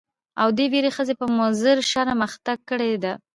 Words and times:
او 0.41 0.47
دې 0.57 0.65
ويرې 0.71 0.91
ښځه 0.95 1.13
په 1.19 1.25
مضر 1.39 1.77
شرم 1.91 2.19
اخته 2.27 2.53
کړې 2.69 2.93
ده. 3.03 3.13